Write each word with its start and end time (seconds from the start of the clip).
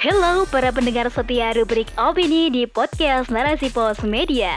Halo 0.00 0.48
para 0.48 0.72
pendengar 0.72 1.12
setia 1.12 1.52
rubrik 1.52 1.92
opini 2.00 2.48
di 2.48 2.64
podcast 2.64 3.28
Narasi 3.28 3.68
Pos 3.68 4.00
Media. 4.00 4.56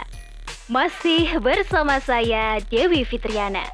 Masih 0.71 1.35
bersama 1.43 1.99
saya 1.99 2.63
Dewi 2.71 3.03
Fitriana. 3.03 3.67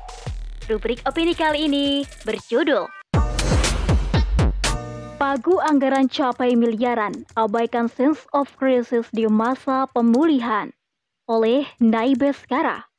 Rubrik 0.65 1.05
opini 1.05 1.37
kali 1.37 1.69
ini 1.69 2.09
berjudul 2.25 2.89
Pagu 5.21 5.61
anggaran 5.61 6.09
capai 6.09 6.57
miliaran, 6.57 7.29
abaikan 7.37 7.85
sense 7.85 8.25
of 8.33 8.49
crisis 8.57 9.05
di 9.13 9.29
masa 9.29 9.85
pemulihan 9.93 10.73
oleh 11.29 11.69
Naibes 11.77 12.49
Kara. 12.49 12.89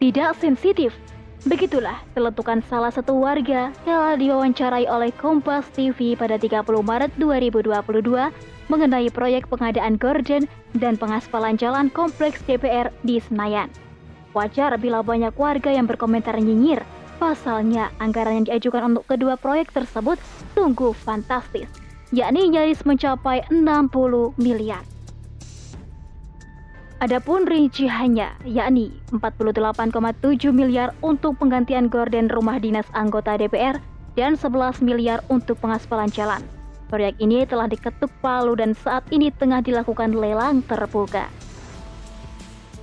Tidak 0.00 0.32
sensitif 0.40 0.96
Begitulah 1.42 1.98
teletukan 2.14 2.62
salah 2.70 2.94
satu 2.94 3.18
warga 3.18 3.74
kala 3.82 4.14
diwawancarai 4.14 4.86
oleh 4.86 5.10
Kompas 5.10 5.66
TV 5.74 6.14
pada 6.14 6.38
30 6.38 6.62
Maret 6.62 7.10
2022 7.18 7.66
mengenai 8.70 9.10
proyek 9.10 9.50
pengadaan 9.50 9.98
gorden 9.98 10.46
dan 10.78 10.94
pengaspalan 10.94 11.58
jalan 11.58 11.90
kompleks 11.90 12.38
DPR 12.46 12.94
di 13.02 13.18
Senayan. 13.18 13.66
Wajar 14.30 14.78
bila 14.78 15.02
banyak 15.02 15.34
warga 15.34 15.74
yang 15.74 15.90
berkomentar 15.90 16.38
nyinyir, 16.38 16.86
pasalnya 17.18 17.90
anggaran 17.98 18.38
yang 18.38 18.46
diajukan 18.46 18.94
untuk 18.94 19.10
kedua 19.10 19.34
proyek 19.34 19.74
tersebut 19.74 20.22
sungguh 20.54 20.94
fantastis, 20.94 21.66
yakni 22.14 22.54
nyaris 22.54 22.86
mencapai 22.86 23.42
60 23.50 24.38
miliar. 24.38 24.91
Adapun 27.02 27.50
rinciannya, 27.50 28.46
yakni 28.46 28.94
48,7 29.10 30.54
miliar 30.54 30.94
untuk 31.02 31.34
penggantian 31.34 31.90
gorden 31.90 32.30
rumah 32.30 32.62
dinas 32.62 32.86
anggota 32.94 33.34
DPR 33.34 33.82
dan 34.14 34.38
11 34.38 34.78
miliar 34.86 35.18
untuk 35.26 35.58
pengaspalan 35.58 36.06
jalan. 36.14 36.38
Proyek 36.86 37.18
ini 37.18 37.42
telah 37.42 37.66
diketuk 37.66 38.06
palu 38.22 38.54
dan 38.54 38.78
saat 38.78 39.02
ini 39.10 39.34
tengah 39.34 39.66
dilakukan 39.66 40.14
lelang 40.14 40.62
terbuka. 40.62 41.26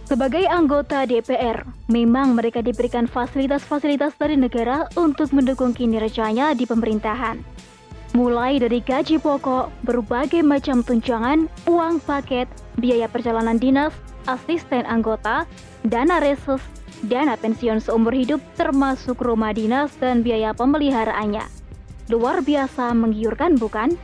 Sebagai 0.03 0.43
anggota 0.51 1.07
DPR, 1.07 1.63
memang 1.87 2.35
mereka 2.35 2.59
diberikan 2.59 3.07
fasilitas-fasilitas 3.07 4.19
dari 4.19 4.35
negara 4.35 4.91
untuk 4.99 5.31
mendukung 5.31 5.71
kinerjanya 5.71 6.51
di 6.59 6.67
pemerintahan. 6.67 7.39
Mulai 8.19 8.59
dari 8.59 8.83
gaji 8.83 9.15
pokok, 9.15 9.71
berbagai 9.87 10.43
macam 10.43 10.83
tunjangan, 10.83 11.47
uang 11.71 12.03
paket, 12.03 12.51
biaya 12.75 13.07
perjalanan 13.07 13.55
dinas, 13.55 13.95
asisten 14.27 14.83
anggota, 14.83 15.47
dana 15.87 16.19
reses, 16.19 16.59
dana 17.07 17.39
pensiun 17.39 17.79
seumur 17.79 18.11
hidup 18.11 18.43
termasuk 18.59 19.23
rumah 19.23 19.55
dinas 19.55 19.95
dan 20.03 20.19
biaya 20.19 20.51
pemeliharaannya. 20.51 21.47
Luar 22.11 22.43
biasa 22.43 22.91
menggiurkan 22.91 23.55
bukan? 23.55 23.95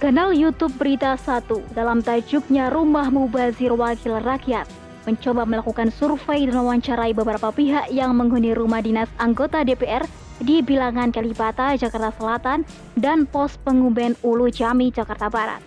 Kanal 0.00 0.32
YouTube 0.32 0.72
Berita 0.80 1.20
1 1.20 1.76
dalam 1.76 2.00
tajuknya 2.00 2.72
Rumah 2.72 3.12
Mubazir 3.12 3.76
Wakil 3.76 4.24
Rakyat 4.24 4.64
mencoba 5.04 5.44
melakukan 5.44 5.92
survei 5.92 6.48
dan 6.48 6.56
mewawancarai 6.56 7.12
beberapa 7.12 7.52
pihak 7.52 7.92
yang 7.92 8.16
menghuni 8.16 8.56
rumah 8.56 8.80
dinas 8.80 9.12
anggota 9.20 9.60
DPR 9.60 10.08
di 10.42 10.64
Bilangan 10.64 11.14
Kalibata, 11.14 11.76
Jakarta 11.78 12.10
Selatan 12.16 12.66
dan 12.98 13.28
pos 13.28 13.54
pengumben 13.62 14.18
Ulu 14.24 14.50
Jami, 14.50 14.90
Jakarta 14.90 15.30
Barat. 15.30 15.62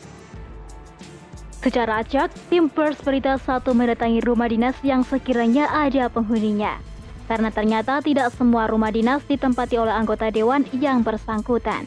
Secara 1.63 1.99
acak, 2.05 2.31
tim 2.47 2.71
Pers 2.71 3.01
Berita 3.01 3.35
satu 3.41 3.75
mendatangi 3.75 4.23
rumah 4.23 4.47
dinas 4.47 4.77
yang 4.85 5.03
sekiranya 5.03 5.67
ada 5.67 6.07
penghuninya. 6.07 6.79
Karena 7.27 7.51
ternyata 7.51 7.99
tidak 7.99 8.31
semua 8.35 8.71
rumah 8.71 8.87
dinas 8.87 9.19
ditempati 9.27 9.75
oleh 9.75 9.91
anggota 9.91 10.31
dewan 10.31 10.63
yang 10.71 11.03
bersangkutan. 11.03 11.83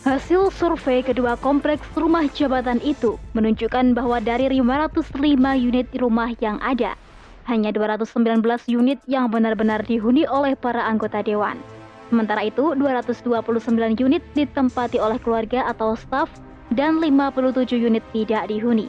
Hasil 0.00 0.48
survei 0.50 1.04
kedua 1.04 1.36
kompleks 1.36 1.84
rumah 1.92 2.24
jabatan 2.32 2.80
itu 2.80 3.20
menunjukkan 3.36 3.92
bahwa 3.92 4.16
dari 4.18 4.48
505 4.48 5.12
unit 5.60 5.86
rumah 6.00 6.32
yang 6.40 6.56
ada, 6.64 6.96
hanya 7.50 7.74
219 7.74 8.46
unit 8.70 9.02
yang 9.10 9.26
benar-benar 9.26 9.82
dihuni 9.82 10.22
oleh 10.30 10.54
para 10.54 10.86
anggota 10.86 11.18
dewan. 11.26 11.58
Sementara 12.06 12.46
itu, 12.46 12.78
229 12.78 13.98
unit 13.98 14.22
ditempati 14.38 15.02
oleh 15.02 15.18
keluarga 15.18 15.66
atau 15.66 15.98
staf 15.98 16.30
dan 16.70 17.02
57 17.02 17.74
unit 17.74 18.02
tidak 18.14 18.46
dihuni. 18.46 18.86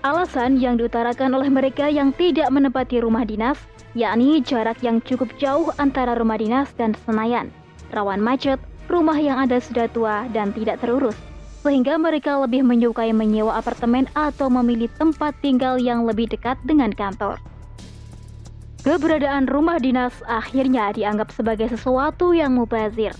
Alasan 0.00 0.56
yang 0.56 0.80
diutarakan 0.80 1.36
oleh 1.36 1.52
mereka 1.52 1.92
yang 1.92 2.16
tidak 2.16 2.48
menempati 2.48 3.04
rumah 3.04 3.28
dinas, 3.28 3.60
yakni 3.92 4.40
jarak 4.40 4.80
yang 4.80 4.96
cukup 5.04 5.28
jauh 5.36 5.68
antara 5.76 6.16
rumah 6.16 6.40
dinas 6.40 6.72
dan 6.80 6.96
Senayan, 7.04 7.52
rawan 7.92 8.20
macet, 8.20 8.56
rumah 8.88 9.20
yang 9.20 9.36
ada 9.36 9.60
sudah 9.60 9.92
tua 9.92 10.24
dan 10.32 10.56
tidak 10.56 10.80
terurus, 10.80 11.16
sehingga 11.60 12.00
mereka 12.00 12.40
lebih 12.40 12.64
menyukai 12.64 13.12
menyewa 13.12 13.60
apartemen 13.60 14.08
atau 14.16 14.48
memilih 14.48 14.88
tempat 14.96 15.36
tinggal 15.44 15.76
yang 15.76 16.08
lebih 16.08 16.32
dekat 16.32 16.56
dengan 16.64 16.96
kantor. 16.96 17.36
Keberadaan 18.80 19.44
rumah 19.44 19.76
dinas 19.76 20.16
akhirnya 20.24 20.88
dianggap 20.96 21.32
sebagai 21.36 21.68
sesuatu 21.68 22.32
yang 22.32 22.56
mubazir, 22.56 23.12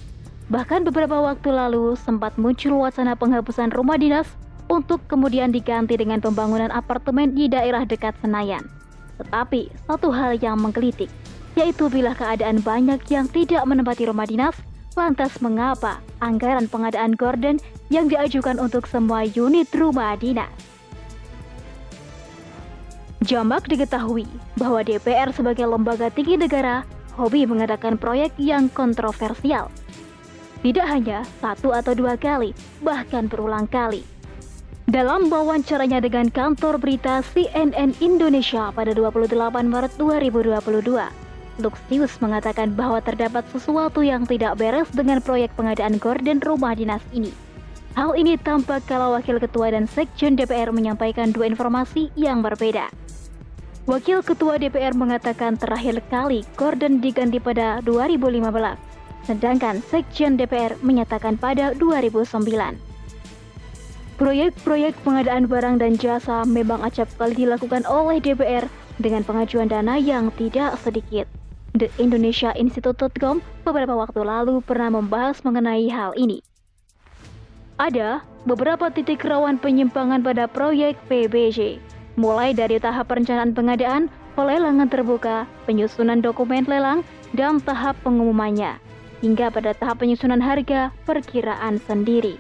Bahkan 0.51 0.83
beberapa 0.91 1.15
waktu 1.23 1.55
lalu 1.55 1.95
sempat 1.95 2.35
muncul 2.35 2.83
wacana 2.83 3.15
penghapusan 3.15 3.71
rumah 3.71 3.95
dinas 3.95 4.27
untuk 4.67 4.99
kemudian 5.07 5.55
diganti 5.55 5.95
dengan 5.95 6.19
pembangunan 6.19 6.75
apartemen 6.75 7.39
di 7.39 7.47
daerah 7.47 7.87
dekat 7.87 8.19
Senayan. 8.19 8.67
Tetapi 9.23 9.71
satu 9.87 10.11
hal 10.11 10.43
yang 10.43 10.59
menggelitik, 10.59 11.07
yaitu 11.55 11.87
bila 11.87 12.19
keadaan 12.19 12.59
banyak 12.67 12.99
yang 13.15 13.31
tidak 13.31 13.63
menempati 13.63 14.11
rumah 14.11 14.27
dinas, 14.27 14.59
lantas 14.99 15.39
mengapa 15.39 16.03
anggaran 16.19 16.67
pengadaan 16.67 17.15
gorden 17.15 17.63
yang 17.95 18.11
diajukan 18.11 18.59
untuk 18.59 18.91
semua 18.91 19.23
unit 19.23 19.71
rumah 19.71 20.19
dinas? 20.19 20.70
Jamak 23.21 23.69
diketahui 23.69 24.25
bahwa 24.57 24.81
DPR 24.81 25.29
sebagai 25.37 25.69
lembaga 25.69 26.09
tinggi 26.09 26.41
negara 26.41 26.89
hobi 27.21 27.45
mengadakan 27.45 28.01
proyek 28.01 28.33
yang 28.41 28.73
kontroversial 28.73 29.69
tidak 30.61 30.87
hanya 30.93 31.25
satu 31.41 31.73
atau 31.73 31.97
dua 31.97 32.21
kali, 32.21 32.53
bahkan 32.85 33.25
berulang 33.33 33.65
kali. 33.65 34.05
Dalam 34.85 35.33
wawancaranya 35.33 36.05
dengan 36.05 36.29
kantor 36.29 36.77
berita 36.77 37.25
CNN 37.33 37.97
Indonesia 38.05 38.69
pada 38.69 38.93
28 38.93 39.33
Maret 39.65 39.93
2022, 39.97 41.65
Luxius 41.65 42.13
mengatakan 42.21 42.77
bahwa 42.77 43.01
terdapat 43.01 43.47
sesuatu 43.49 44.05
yang 44.05 44.29
tidak 44.29 44.61
beres 44.61 44.91
dengan 44.93 45.25
proyek 45.25 45.49
pengadaan 45.57 45.97
gorden 45.97 46.45
rumah 46.45 46.77
dinas 46.77 47.01
ini. 47.17 47.33
Hal 47.97 48.13
ini 48.19 48.37
tampak 48.37 48.85
kalau 48.85 49.17
Wakil 49.17 49.41
Ketua 49.41 49.73
dan 49.73 49.89
Sekjen 49.89 50.37
DPR 50.37 50.71
menyampaikan 50.77 51.33
dua 51.33 51.49
informasi 51.49 52.13
yang 52.21 52.45
berbeda. 52.45 52.93
Wakil 53.91 54.23
Ketua 54.23 54.55
DPR 54.55 54.95
mengatakan 54.95 55.59
terakhir 55.59 55.99
kali 56.15 56.47
gorden 56.55 57.03
diganti 57.03 57.43
pada 57.43 57.83
2015 57.83 58.47
sedangkan 59.27 59.83
Sekjen 59.83 60.39
DPR 60.39 60.79
menyatakan 60.79 61.35
pada 61.35 61.75
2009. 61.75 62.79
Proyek-proyek 64.15 64.95
pengadaan 65.03 65.51
barang 65.51 65.83
dan 65.83 65.99
jasa 65.99 66.47
memang 66.47 66.87
acap 66.87 67.11
kali 67.19 67.35
dilakukan 67.35 67.83
oleh 67.91 68.23
DPR 68.23 68.71
dengan 69.03 69.27
pengajuan 69.27 69.67
dana 69.67 69.99
yang 69.99 70.31
tidak 70.39 70.79
sedikit. 70.87 71.27
The 71.75 71.91
Indonesia 71.99 72.55
Institute.com 72.55 73.43
beberapa 73.67 73.99
waktu 73.99 74.23
lalu 74.23 74.63
pernah 74.63 74.95
membahas 74.95 75.43
mengenai 75.43 75.91
hal 75.91 76.15
ini. 76.15 76.47
Ada 77.75 78.23
beberapa 78.47 78.87
titik 78.95 79.27
rawan 79.27 79.59
penyimpangan 79.59 80.23
pada 80.23 80.47
proyek 80.47 80.95
PBJ, 81.11 81.83
mulai 82.21 82.53
dari 82.53 82.77
tahap 82.77 83.09
perencanaan 83.09 83.57
pengadaan, 83.57 84.13
pelelangan 84.37 84.93
terbuka, 84.93 85.49
penyusunan 85.65 86.21
dokumen 86.21 86.69
lelang, 86.69 87.01
dan 87.33 87.57
tahap 87.65 87.97
pengumumannya 88.05 88.77
hingga 89.25 89.53
pada 89.53 89.77
tahap 89.77 90.05
penyusunan 90.05 90.41
harga 90.41 90.93
perkiraan 91.05 91.81
sendiri. 91.85 92.37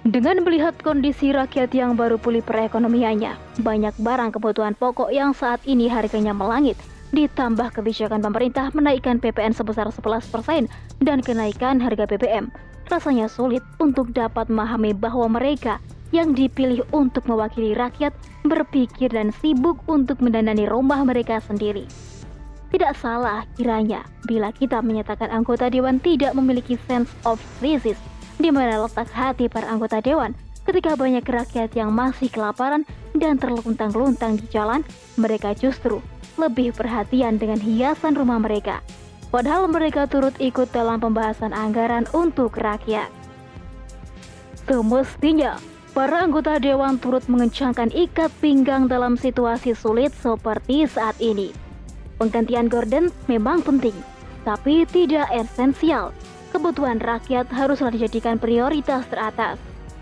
Dengan 0.00 0.40
melihat 0.40 0.80
kondisi 0.80 1.28
rakyat 1.28 1.76
yang 1.76 1.92
baru 1.92 2.16
pulih 2.16 2.40
perekonomiannya, 2.40 3.36
banyak 3.60 3.94
barang 4.00 4.32
kebutuhan 4.32 4.72
pokok 4.72 5.12
yang 5.12 5.36
saat 5.36 5.60
ini 5.68 5.92
harganya 5.92 6.32
melangit, 6.32 6.74
ditambah 7.12 7.68
kebijakan 7.76 8.24
pemerintah 8.24 8.72
menaikkan 8.72 9.20
PPN 9.20 9.52
sebesar 9.52 9.92
11% 9.92 10.72
dan 11.04 11.20
kenaikan 11.20 11.84
harga 11.84 12.08
BBM, 12.08 12.48
rasanya 12.88 13.28
sulit 13.28 13.60
untuk 13.76 14.10
dapat 14.16 14.48
memahami 14.48 14.96
bahwa 14.96 15.28
mereka 15.28 15.78
yang 16.10 16.34
dipilih 16.34 16.82
untuk 16.90 17.26
mewakili 17.26 17.74
rakyat 17.74 18.14
berpikir 18.46 19.10
dan 19.10 19.30
sibuk 19.38 19.78
untuk 19.86 20.18
mendandani 20.22 20.66
rumah 20.66 21.02
mereka 21.06 21.38
sendiri. 21.42 21.86
Tidak 22.70 22.94
salah 22.98 23.42
kiranya 23.58 24.06
bila 24.30 24.54
kita 24.54 24.78
menyatakan 24.78 25.30
anggota 25.34 25.66
dewan 25.66 25.98
tidak 25.98 26.38
memiliki 26.38 26.78
sense 26.86 27.10
of 27.26 27.42
crisis 27.58 27.98
di 28.38 28.48
mana 28.54 28.86
letak 28.86 29.10
hati 29.10 29.50
para 29.50 29.66
anggota 29.66 29.98
dewan 29.98 30.32
ketika 30.70 30.94
banyak 30.94 31.26
rakyat 31.26 31.74
yang 31.74 31.90
masih 31.90 32.30
kelaparan 32.30 32.86
dan 33.18 33.42
terluntang-luntang 33.42 34.38
di 34.38 34.46
jalan, 34.54 34.86
mereka 35.18 35.50
justru 35.50 35.98
lebih 36.38 36.70
perhatian 36.70 37.36
dengan 37.36 37.58
hiasan 37.58 38.14
rumah 38.14 38.38
mereka. 38.38 38.78
Padahal 39.34 39.66
mereka 39.70 40.06
turut 40.06 40.34
ikut 40.38 40.70
dalam 40.70 40.98
pembahasan 40.98 41.50
anggaran 41.54 42.06
untuk 42.14 42.54
rakyat. 42.58 43.10
Semestinya, 44.66 45.58
para 45.90 46.22
anggota 46.22 46.62
dewan 46.62 46.96
turut 47.02 47.26
mengencangkan 47.26 47.90
ikat 47.90 48.30
pinggang 48.38 48.86
dalam 48.86 49.18
situasi 49.18 49.74
sulit 49.74 50.14
seperti 50.14 50.86
saat 50.86 51.18
ini. 51.18 51.50
Penggantian 52.20 52.70
Gordon 52.70 53.10
memang 53.26 53.64
penting, 53.64 53.96
tapi 54.46 54.86
tidak 54.86 55.26
esensial. 55.34 56.14
Kebutuhan 56.50 56.98
rakyat 56.98 57.46
haruslah 57.50 57.94
dijadikan 57.94 58.38
prioritas 58.38 59.06
teratas. 59.08 59.56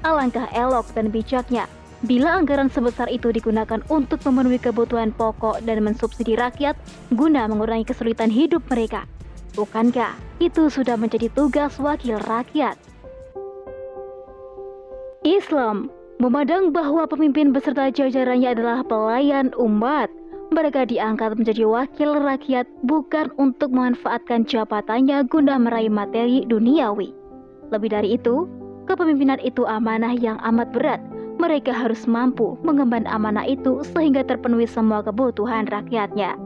Alangkah 0.05 0.49
elok 0.55 0.89
dan 0.97 1.13
bijaknya 1.13 1.69
bila 2.07 2.39
anggaran 2.39 2.71
sebesar 2.71 3.11
itu 3.11 3.35
digunakan 3.35 3.83
untuk 3.91 4.23
memenuhi 4.23 4.63
kebutuhan 4.63 5.11
pokok 5.11 5.67
dan 5.67 5.83
mensubsidi 5.83 6.39
rakyat 6.39 6.79
guna 7.11 7.51
mengurangi 7.51 7.91
kesulitan 7.91 8.31
hidup 8.31 8.63
mereka. 8.71 9.03
Bukankah 9.59 10.15
itu 10.39 10.71
sudah 10.71 10.95
menjadi 10.95 11.27
tugas 11.35 11.75
wakil 11.83 12.23
rakyat? 12.23 12.79
Islam 15.27 15.91
memandang 16.23 16.71
bahwa 16.71 17.03
pemimpin 17.11 17.51
beserta 17.51 17.91
jajarannya 17.91 18.55
adalah 18.55 18.87
pelayan 18.87 19.51
umat. 19.59 20.07
Mereka 20.55 20.89
diangkat 20.89 21.35
menjadi 21.35 21.67
wakil 21.67 22.23
rakyat 22.23 22.65
bukan 22.87 23.29
untuk 23.37 23.75
memanfaatkan 23.75 24.47
jabatannya 24.47 25.27
guna 25.27 25.59
meraih 25.59 25.91
materi 25.91 26.47
duniawi. 26.47 27.13
Lebih 27.75 27.91
dari 27.93 28.15
itu, 28.17 28.49
kepemimpinan 28.87 29.43
itu 29.43 29.67
amanah 29.67 30.15
yang 30.15 30.41
amat 30.41 30.71
berat. 30.73 31.03
Mereka 31.43 31.75
harus 31.75 32.07
mampu 32.09 32.57
mengemban 32.65 33.05
amanah 33.11 33.45
itu 33.45 33.83
sehingga 33.93 34.25
terpenuhi 34.25 34.71
semua 34.71 35.05
kebutuhan 35.05 35.69
rakyatnya. 35.69 36.39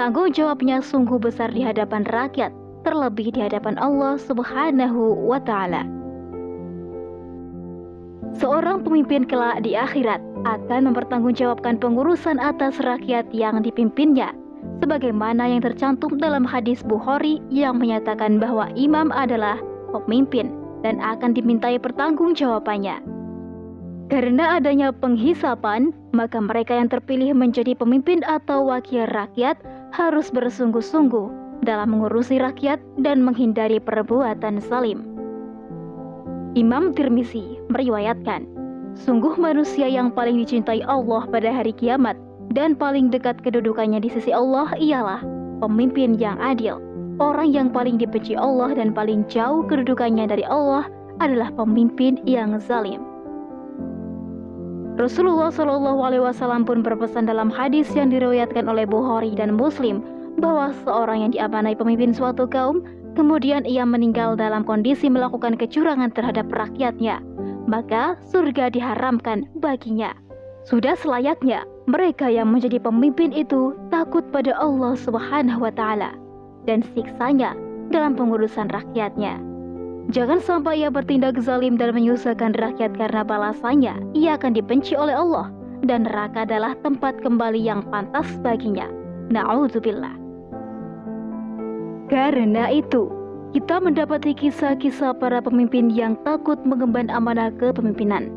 Tanggung 0.00 0.32
jawabnya 0.32 0.80
sungguh 0.80 1.20
besar 1.20 1.52
di 1.52 1.60
hadapan 1.60 2.08
rakyat, 2.08 2.54
terlebih 2.86 3.34
di 3.34 3.44
hadapan 3.44 3.76
Allah 3.76 4.16
Subhanahu 4.16 5.18
wa 5.28 5.36
Ta'ala. 5.36 5.99
Seorang 8.38 8.86
pemimpin 8.86 9.26
kelak 9.26 9.66
di 9.66 9.74
akhirat 9.74 10.22
akan 10.46 10.92
mempertanggungjawabkan 10.92 11.82
pengurusan 11.82 12.38
atas 12.38 12.78
rakyat 12.78 13.26
yang 13.34 13.58
dipimpinnya, 13.58 14.30
sebagaimana 14.78 15.50
yang 15.50 15.66
tercantum 15.66 16.14
dalam 16.14 16.46
hadis 16.46 16.84
Bukhari 16.86 17.42
yang 17.50 17.82
menyatakan 17.82 18.38
bahwa 18.38 18.70
imam 18.78 19.10
adalah 19.10 19.58
pemimpin 19.90 20.54
dan 20.86 21.02
akan 21.02 21.34
dimintai 21.34 21.76
pertanggungjawabannya. 21.82 23.02
Karena 24.10 24.58
adanya 24.58 24.90
penghisapan, 24.90 25.94
maka 26.10 26.38
mereka 26.42 26.74
yang 26.74 26.90
terpilih 26.90 27.34
menjadi 27.34 27.78
pemimpin 27.78 28.26
atau 28.26 28.66
wakil 28.66 29.06
rakyat 29.06 29.58
harus 29.94 30.30
bersungguh-sungguh 30.30 31.30
dalam 31.62 31.94
mengurusi 31.94 32.38
rakyat 32.38 32.82
dan 33.02 33.22
menghindari 33.22 33.78
perbuatan 33.78 34.58
salim. 34.62 35.09
Imam 36.58 36.90
Tirmizi 36.90 37.62
meriwayatkan, 37.70 38.42
sungguh 38.98 39.38
manusia 39.38 39.86
yang 39.86 40.10
paling 40.10 40.34
dicintai 40.42 40.82
Allah 40.82 41.22
pada 41.30 41.46
hari 41.46 41.70
kiamat 41.70 42.18
dan 42.50 42.74
paling 42.74 43.06
dekat 43.06 43.38
kedudukannya 43.46 44.02
di 44.02 44.10
sisi 44.10 44.34
Allah 44.34 44.66
ialah 44.74 45.22
pemimpin 45.62 46.18
yang 46.18 46.34
adil. 46.42 46.82
Orang 47.22 47.54
yang 47.54 47.70
paling 47.70 48.02
dibenci 48.02 48.34
Allah 48.34 48.74
dan 48.74 48.90
paling 48.90 49.22
jauh 49.30 49.62
kedudukannya 49.62 50.26
dari 50.26 50.42
Allah 50.42 50.90
adalah 51.22 51.54
pemimpin 51.54 52.18
yang 52.26 52.58
zalim. 52.58 52.98
Rasulullah 54.98 55.54
Shallallahu 55.54 56.02
Alaihi 56.02 56.24
Wasallam 56.26 56.66
pun 56.66 56.82
berpesan 56.82 57.30
dalam 57.30 57.46
hadis 57.46 57.86
yang 57.94 58.10
diriwayatkan 58.10 58.66
oleh 58.66 58.90
Bukhari 58.90 59.38
dan 59.38 59.54
Muslim 59.54 60.02
bahwa 60.42 60.74
seorang 60.82 61.28
yang 61.28 61.30
diamanai 61.30 61.78
pemimpin 61.78 62.10
suatu 62.10 62.50
kaum, 62.50 62.82
kemudian 63.14 63.66
ia 63.66 63.82
meninggal 63.86 64.34
dalam 64.38 64.62
kondisi 64.62 65.10
melakukan 65.10 65.58
kecurangan 65.58 66.10
terhadap 66.14 66.46
rakyatnya, 66.50 67.22
maka 67.70 68.18
surga 68.30 68.70
diharamkan 68.74 69.46
baginya. 69.58 70.14
Sudah 70.66 70.92
selayaknya 70.98 71.64
mereka 71.88 72.28
yang 72.28 72.52
menjadi 72.52 72.78
pemimpin 72.78 73.32
itu 73.32 73.72
takut 73.88 74.22
pada 74.28 74.52
Allah 74.58 74.94
Subhanahu 74.94 75.64
wa 75.64 75.72
taala 75.72 76.14
dan 76.68 76.84
siksanya 76.92 77.56
dalam 77.88 78.14
pengurusan 78.14 78.68
rakyatnya. 78.70 79.40
Jangan 80.10 80.42
sampai 80.42 80.82
ia 80.82 80.90
bertindak 80.90 81.38
zalim 81.38 81.78
dan 81.78 81.94
menyusahkan 81.94 82.58
rakyat 82.58 82.98
karena 82.98 83.22
balasannya 83.22 83.94
ia 84.12 84.34
akan 84.34 84.52
dibenci 84.58 84.98
oleh 84.98 85.14
Allah 85.14 85.48
dan 85.86 86.04
neraka 86.04 86.44
adalah 86.44 86.74
tempat 86.82 87.18
kembali 87.22 87.60
yang 87.60 87.80
pantas 87.88 88.26
baginya. 88.42 88.90
Na'udzubillah. 89.30 90.29
Karena 92.10 92.66
itu, 92.74 93.06
kita 93.54 93.78
mendapati 93.78 94.34
kisah-kisah 94.34 95.14
para 95.14 95.38
pemimpin 95.38 95.86
yang 95.94 96.18
takut 96.26 96.58
mengemban 96.66 97.06
amanah 97.06 97.54
kepemimpinan. 97.54 98.34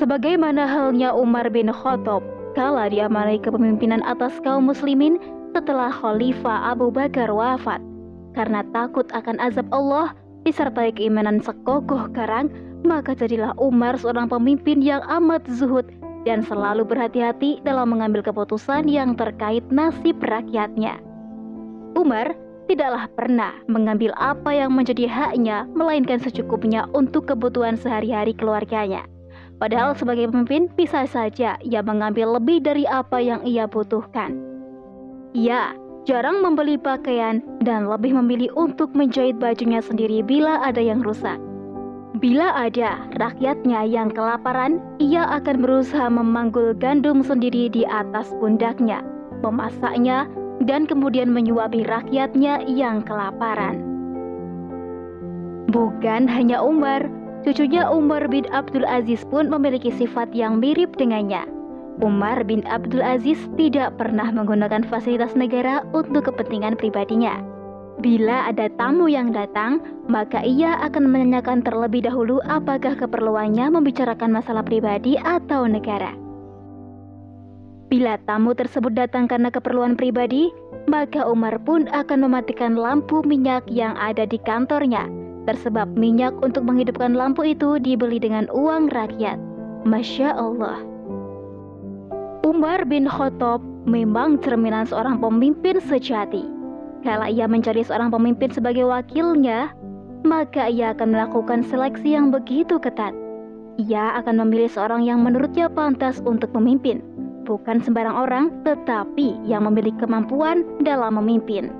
Sebagaimana 0.00 0.64
halnya 0.64 1.12
Umar 1.12 1.52
bin 1.52 1.68
Khattab 1.68 2.24
kala 2.56 2.88
diamanai 2.88 3.36
kepemimpinan 3.44 4.00
atas 4.08 4.32
kaum 4.40 4.72
muslimin 4.72 5.20
setelah 5.52 5.92
Khalifah 5.92 6.72
Abu 6.72 6.88
Bakar 6.88 7.28
wafat. 7.28 7.84
Karena 8.32 8.64
takut 8.72 9.04
akan 9.12 9.36
azab 9.44 9.68
Allah 9.76 10.16
disertai 10.48 10.96
keimanan 10.96 11.44
sekokoh 11.44 12.08
karang, 12.16 12.48
maka 12.80 13.12
jadilah 13.12 13.52
Umar 13.60 14.00
seorang 14.00 14.32
pemimpin 14.32 14.80
yang 14.80 15.04
amat 15.04 15.44
zuhud 15.52 15.84
dan 16.24 16.40
selalu 16.40 16.88
berhati-hati 16.88 17.60
dalam 17.60 17.92
mengambil 17.92 18.24
keputusan 18.24 18.88
yang 18.88 19.12
terkait 19.20 19.64
nasib 19.68 20.16
rakyatnya. 20.24 20.96
Umar 21.92 22.32
tidaklah 22.70 23.10
pernah 23.18 23.50
mengambil 23.66 24.14
apa 24.14 24.54
yang 24.54 24.70
menjadi 24.70 25.10
haknya, 25.10 25.66
melainkan 25.74 26.22
secukupnya 26.22 26.86
untuk 26.94 27.26
kebutuhan 27.26 27.74
sehari-hari 27.74 28.30
keluarganya. 28.30 29.02
Padahal 29.58 29.98
sebagai 29.98 30.30
pemimpin 30.30 30.70
bisa 30.78 31.04
saja 31.10 31.58
ia 31.60 31.82
mengambil 31.82 32.38
lebih 32.38 32.62
dari 32.62 32.86
apa 32.86 33.18
yang 33.18 33.42
ia 33.42 33.66
butuhkan. 33.66 34.38
Ia 35.34 35.74
jarang 36.06 36.40
membeli 36.40 36.78
pakaian 36.78 37.42
dan 37.66 37.90
lebih 37.90 38.14
memilih 38.22 38.54
untuk 38.54 38.94
menjahit 38.94 39.36
bajunya 39.36 39.82
sendiri 39.82 40.22
bila 40.22 40.62
ada 40.62 40.80
yang 40.80 41.02
rusak. 41.02 41.36
Bila 42.22 42.54
ada 42.54 43.06
rakyatnya 43.18 43.86
yang 43.86 44.10
kelaparan, 44.10 44.82
ia 45.02 45.26
akan 45.26 45.62
berusaha 45.62 46.06
memanggul 46.10 46.74
gandum 46.78 47.22
sendiri 47.22 47.70
di 47.70 47.86
atas 47.86 48.30
pundaknya, 48.42 49.04
memasaknya, 49.44 50.26
dan 50.64 50.84
kemudian 50.84 51.32
menyuapi 51.32 51.84
rakyatnya 51.88 52.64
yang 52.68 53.00
kelaparan. 53.04 53.80
Bukan 55.70 56.26
hanya 56.26 56.58
Umar, 56.60 57.06
cucunya 57.46 57.86
Umar 57.86 58.26
bin 58.26 58.44
Abdul 58.50 58.82
Aziz 58.84 59.22
pun 59.30 59.46
memiliki 59.46 59.94
sifat 59.94 60.34
yang 60.34 60.58
mirip 60.58 60.98
dengannya. 60.98 61.46
Umar 62.00 62.42
bin 62.48 62.64
Abdul 62.66 63.04
Aziz 63.04 63.38
tidak 63.60 64.00
pernah 64.00 64.32
menggunakan 64.32 64.82
fasilitas 64.88 65.36
negara 65.36 65.84
untuk 65.92 66.32
kepentingan 66.32 66.74
pribadinya. 66.74 67.38
Bila 68.00 68.48
ada 68.48 68.72
tamu 68.80 69.12
yang 69.12 69.28
datang, 69.28 69.84
maka 70.08 70.40
ia 70.40 70.80
akan 70.80 71.12
menanyakan 71.12 71.60
terlebih 71.60 72.08
dahulu 72.08 72.40
apakah 72.48 72.96
keperluannya 72.96 73.68
membicarakan 73.68 74.32
masalah 74.32 74.64
pribadi 74.64 75.20
atau 75.20 75.68
negara. 75.68 76.29
Bila 77.90 78.22
tamu 78.22 78.54
tersebut 78.54 78.94
datang 78.94 79.26
karena 79.26 79.50
keperluan 79.50 79.98
pribadi, 79.98 80.54
maka 80.86 81.26
Umar 81.26 81.58
pun 81.66 81.90
akan 81.90 82.22
mematikan 82.22 82.78
lampu 82.78 83.18
minyak 83.26 83.66
yang 83.66 83.98
ada 83.98 84.22
di 84.22 84.38
kantornya. 84.46 85.10
Tersebab 85.50 85.98
minyak 85.98 86.30
untuk 86.38 86.62
menghidupkan 86.62 87.18
lampu 87.18 87.50
itu 87.50 87.82
dibeli 87.82 88.22
dengan 88.22 88.46
uang 88.54 88.94
rakyat. 88.94 89.42
Masya 89.82 90.38
Allah. 90.38 90.78
Umar 92.46 92.86
bin 92.86 93.10
Khattab 93.10 93.58
memang 93.90 94.38
cerminan 94.38 94.86
seorang 94.86 95.18
pemimpin 95.18 95.82
sejati. 95.82 96.46
Kalau 97.02 97.26
ia 97.26 97.50
mencari 97.50 97.82
seorang 97.82 98.14
pemimpin 98.14 98.54
sebagai 98.54 98.86
wakilnya, 98.86 99.74
maka 100.22 100.70
ia 100.70 100.94
akan 100.94 101.10
melakukan 101.10 101.66
seleksi 101.66 102.14
yang 102.14 102.30
begitu 102.30 102.78
ketat. 102.78 103.10
Ia 103.82 104.20
akan 104.22 104.46
memilih 104.46 104.68
seorang 104.70 105.02
yang 105.08 105.24
menurutnya 105.24 105.72
pantas 105.72 106.20
untuk 106.22 106.52
memimpin, 106.52 107.00
bukan 107.50 107.82
sembarang 107.82 108.14
orang, 108.14 108.54
tetapi 108.62 109.42
yang 109.42 109.66
memiliki 109.66 109.98
kemampuan 109.98 110.62
dalam 110.86 111.18
memimpin. 111.18 111.74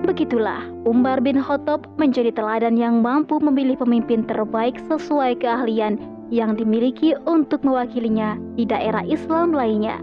Begitulah, 0.00 0.64
Umar 0.88 1.20
bin 1.20 1.36
Khattab 1.36 1.84
menjadi 2.00 2.32
teladan 2.32 2.80
yang 2.80 3.04
mampu 3.04 3.36
memilih 3.44 3.76
pemimpin 3.76 4.24
terbaik 4.24 4.80
sesuai 4.88 5.36
keahlian 5.44 6.00
yang 6.32 6.56
dimiliki 6.56 7.12
untuk 7.28 7.60
mewakilinya 7.60 8.40
di 8.56 8.64
daerah 8.64 9.04
Islam 9.04 9.52
lainnya. 9.52 10.00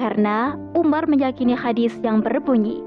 Karena 0.00 0.56
Umar 0.72 1.04
meyakini 1.04 1.52
hadis 1.52 1.92
yang 2.00 2.24
berbunyi, 2.24 2.80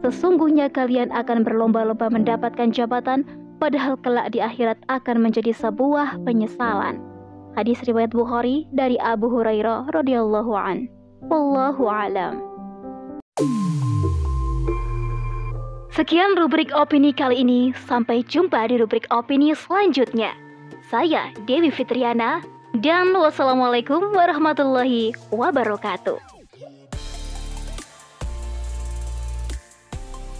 Sesungguhnya 0.00 0.72
kalian 0.72 1.12
akan 1.12 1.44
berlomba-lomba 1.44 2.08
mendapatkan 2.08 2.72
jabatan, 2.72 3.20
padahal 3.60 4.00
kelak 4.00 4.32
di 4.32 4.40
akhirat 4.40 4.80
akan 4.88 5.20
menjadi 5.20 5.52
sebuah 5.52 6.24
penyesalan. 6.24 7.09
Hadis 7.58 7.82
riwayat 7.82 8.14
Bukhari 8.14 8.70
dari 8.70 8.94
Abu 9.02 9.26
Hurairah 9.26 9.90
radhiyallahu 9.90 10.54
an. 10.54 10.86
Wallahu 11.26 11.90
alam. 11.90 12.38
Sekian 15.90 16.38
rubrik 16.38 16.70
opini 16.70 17.10
kali 17.10 17.42
ini. 17.42 17.74
Sampai 17.90 18.22
jumpa 18.22 18.70
di 18.70 18.78
rubrik 18.78 19.10
opini 19.10 19.50
selanjutnya. 19.52 20.32
Saya 20.88 21.34
Dewi 21.44 21.74
Fitriana 21.74 22.42
dan 22.78 23.10
wassalamualaikum 23.12 24.14
warahmatullahi 24.14 25.12
wabarakatuh. 25.34 26.39